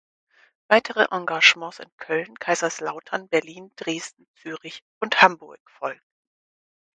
Weitere 0.67 1.09
Engagements 1.11 1.77
in 1.77 1.87
Köln, 1.97 2.33
Kaiserslautern, 2.39 3.29
Berlin, 3.29 3.71
Dresden, 3.75 4.25
Zürich 4.33 4.81
und 4.99 5.21
Hamburg 5.21 5.59
folgten. 5.69 6.17